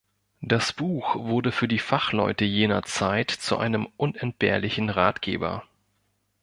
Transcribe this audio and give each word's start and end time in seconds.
Das 0.41 0.73
Buch 0.73 1.13
wurde 1.13 1.51
für 1.51 1.67
die 1.67 1.77
Fachleute 1.77 2.43
jener 2.43 2.81
Zeit 2.81 3.29
zu 3.29 3.59
einem 3.59 3.87
unentbehrlichen 3.97 4.89
Ratgeber. 4.89 5.63